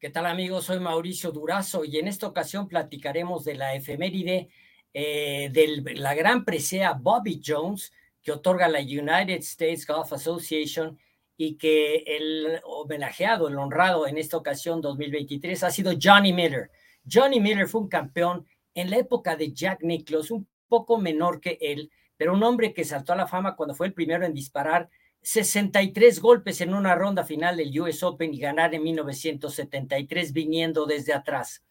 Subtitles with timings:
[0.00, 0.64] ¿Qué tal amigos?
[0.64, 4.48] Soy Mauricio Durazo y en esta ocasión platicaremos de la efeméride
[4.94, 7.92] eh, de la gran presea Bobby Jones
[8.22, 10.98] que otorga la United States Golf Association
[11.36, 16.70] y que el homenajeado, el honrado en esta ocasión 2023 ha sido Johnny Miller.
[17.04, 21.58] Johnny Miller fue un campeón en la época de Jack Nicklaus, un poco menor que
[21.60, 24.88] él, pero un hombre que saltó a la fama cuando fue el primero en disparar
[25.22, 31.12] 63 golpes en una ronda final del US Open y ganar en 1973 viniendo desde
[31.12, 31.62] atrás.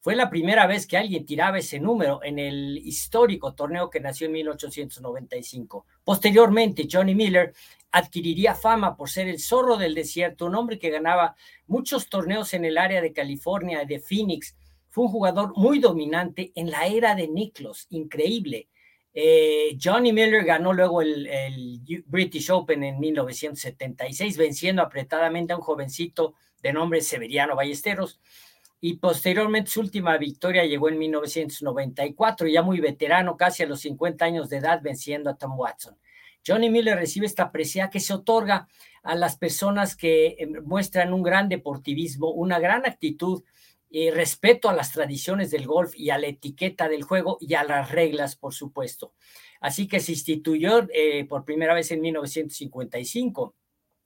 [0.00, 4.26] Fue la primera vez que alguien tiraba ese número en el histórico torneo que nació
[4.26, 5.84] en 1895.
[6.04, 7.52] Posteriormente, Johnny Miller
[7.90, 11.34] adquiriría fama por ser el zorro del desierto, un hombre que ganaba
[11.66, 14.56] muchos torneos en el área de California y de Phoenix.
[14.90, 18.68] Fue un jugador muy dominante en la era de Nicklaus, increíble.
[19.18, 26.34] Eh, Johnny Miller ganó luego el, British Open en 1976, venciendo apretadamente a un jovencito
[26.62, 28.20] de nombre Severiano Ballesteros.
[28.78, 34.22] Y posteriormente su última victoria llegó en 1994, ya muy veterano, casi a los 50
[34.22, 35.96] años de edad, venciendo a Tom Watson.
[36.46, 38.68] Johnny Miller recibe esta presea que se otorga
[39.02, 43.44] a las personas que eh, muestran un gran deportivismo, una gran actitud
[43.98, 47.64] eh, respeto a las tradiciones del golf y a la etiqueta del juego y a
[47.64, 49.14] las reglas, por supuesto.
[49.58, 53.54] Así que se instituyó eh, por primera vez en 1955.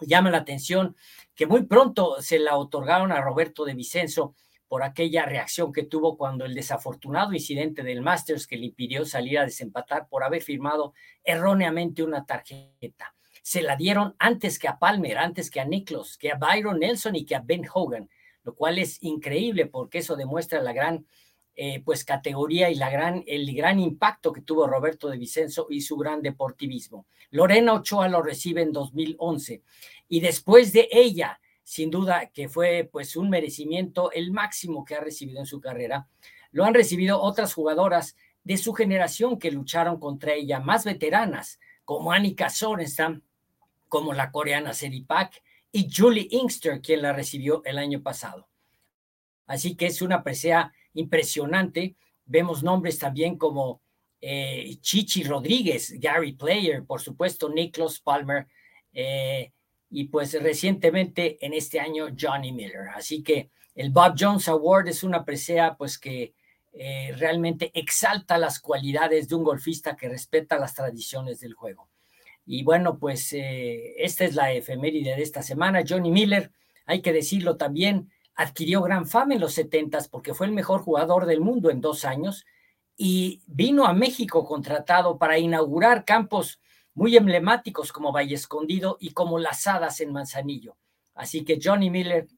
[0.00, 0.96] Llama la atención
[1.34, 4.34] que muy pronto se la otorgaron a Roberto de Vicenzo
[4.68, 9.38] por aquella reacción que tuvo cuando el desafortunado incidente del Masters que le impidió salir
[9.38, 13.14] a desempatar por haber firmado erróneamente una tarjeta.
[13.42, 17.16] Se la dieron antes que a Palmer, antes que a Nicklaus, que a Byron Nelson
[17.16, 18.08] y que a Ben Hogan
[18.44, 21.06] lo cual es increíble porque eso demuestra la gran
[21.56, 25.82] eh, pues categoría y la gran, el gran impacto que tuvo Roberto de Vicenzo y
[25.82, 27.06] su gran deportivismo.
[27.30, 29.62] Lorena Ochoa lo recibe en 2011
[30.08, 35.00] y después de ella, sin duda que fue pues un merecimiento el máximo que ha
[35.00, 36.08] recibido en su carrera,
[36.50, 42.10] lo han recibido otras jugadoras de su generación que lucharon contra ella, más veteranas, como
[42.10, 43.22] Annika Sorenstam,
[43.88, 45.40] como la coreana Seripak,
[45.74, 48.48] y Julie Inkster, quien la recibió el año pasado.
[49.44, 51.96] Así que es una presea impresionante.
[52.24, 53.82] Vemos nombres también como
[54.20, 58.46] eh, Chichi Rodríguez, Gary Player, por supuesto, Nicholas Palmer,
[58.92, 59.50] eh,
[59.90, 62.90] y pues recientemente en este año Johnny Miller.
[62.94, 66.34] Así que el Bob Jones Award es una presea pues que
[66.72, 71.88] eh, realmente exalta las cualidades de un golfista que respeta las tradiciones del juego.
[72.46, 75.82] Y bueno, pues eh, esta es la efeméride de esta semana.
[75.88, 76.52] Johnny Miller,
[76.86, 81.26] hay que decirlo también, adquirió gran fama en los 70 porque fue el mejor jugador
[81.26, 82.44] del mundo en dos años
[82.96, 86.60] y vino a México contratado para inaugurar campos
[86.94, 90.76] muy emblemáticos como Valle Escondido y como Las Hadas en Manzanillo.
[91.14, 92.28] Así que Johnny Miller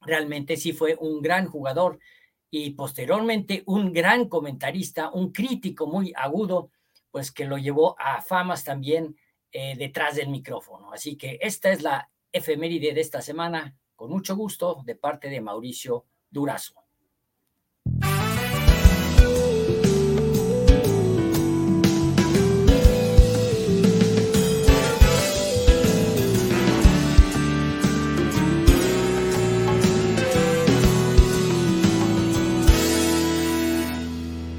[0.00, 1.98] realmente sí fue un gran jugador
[2.50, 6.70] y posteriormente un gran comentarista, un crítico muy agudo,
[7.12, 9.16] pues que lo llevó a famas también
[9.52, 10.92] eh, detrás del micrófono.
[10.92, 15.40] Así que esta es la efeméride de esta semana, con mucho gusto, de parte de
[15.40, 16.84] Mauricio Durazo.